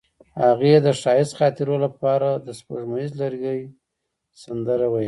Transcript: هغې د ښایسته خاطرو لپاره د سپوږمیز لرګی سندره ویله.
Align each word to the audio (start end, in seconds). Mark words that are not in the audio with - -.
هغې 0.43 0.73
د 0.85 0.87
ښایسته 1.01 1.35
خاطرو 1.39 1.75
لپاره 1.85 2.29
د 2.45 2.47
سپوږمیز 2.59 3.11
لرګی 3.21 3.59
سندره 4.43 4.85
ویله. 4.89 4.99